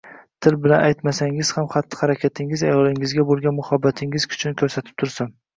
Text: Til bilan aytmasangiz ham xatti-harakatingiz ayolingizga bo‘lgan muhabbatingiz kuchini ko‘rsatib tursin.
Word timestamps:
Til 0.45 0.55
bilan 0.61 0.85
aytmasangiz 0.85 1.51
ham 1.57 1.67
xatti-harakatingiz 1.75 2.65
ayolingizga 2.71 3.29
bo‘lgan 3.33 3.59
muhabbatingiz 3.61 4.29
kuchini 4.33 4.59
ko‘rsatib 4.65 4.99
tursin. 5.05 5.35